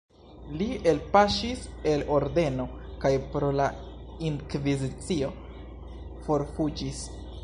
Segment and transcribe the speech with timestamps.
[0.59, 2.65] Li elpaŝis el ordeno
[3.03, 3.67] kaj pro la
[4.31, 5.31] inkvizicio
[6.29, 7.05] forfuĝis.